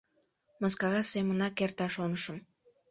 Мыскара 0.61 1.01
семынак 1.11 1.59
эрта, 1.65 1.87
шонышым. 1.93 2.37